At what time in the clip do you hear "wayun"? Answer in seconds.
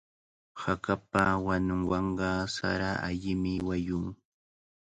3.67-4.05